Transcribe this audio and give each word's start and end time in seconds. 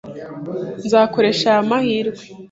Nzakoresha 0.85 1.45
aya 1.51 1.63
mahirwe. 1.69 2.23